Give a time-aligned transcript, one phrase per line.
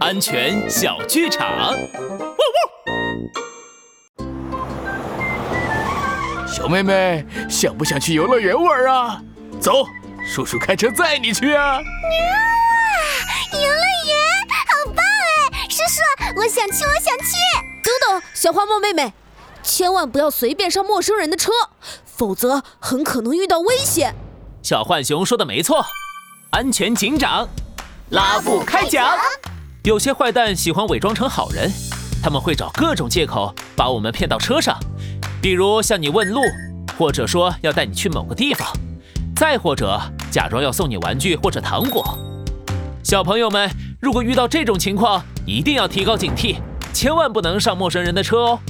[0.00, 1.74] 安全小剧场。
[6.46, 9.22] 小妹妹，想不想去游乐园玩啊？
[9.60, 9.84] 走，
[10.26, 11.80] 叔叔开车载你去啊！
[13.52, 14.16] 游乐园
[14.66, 15.68] 好棒哎！
[15.68, 16.00] 叔叔，
[16.40, 17.36] 我想去，我想去。
[17.82, 19.12] 等等，小花猫妹妹，
[19.62, 21.52] 千万不要随便上陌生人的车，
[22.06, 24.14] 否则很可能遇到危险。
[24.62, 25.84] 小浣熊说的没错，
[26.50, 27.48] 安全警长
[28.10, 29.18] 拉布开讲。
[29.84, 31.68] 有些坏蛋喜欢伪装成好人，
[32.22, 34.78] 他们会找各种借口把我们骗到车上，
[35.40, 36.40] 比如向你问路，
[36.96, 38.68] 或者说要带你去某个地方，
[39.34, 40.00] 再或者
[40.30, 42.16] 假装要送你玩具或者糖果。
[43.02, 43.68] 小朋友们，
[44.00, 46.58] 如果遇到这种情况，一定要提高警惕，
[46.92, 48.60] 千万不能上陌生人的车哦。